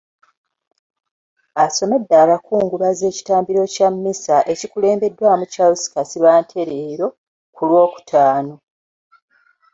Asomedde 1.63 2.15
abakungubazi 2.23 3.03
mu 3.07 3.13
kitambiro 3.17 3.61
kya 3.73 3.87
mmisa 3.93 4.35
ekikulembeddwamu 4.53 5.45
Charles 5.53 5.83
Kasibante 5.93 6.59
leero 6.69 7.07
ku 7.55 7.61
Lwokutaano. 7.69 8.55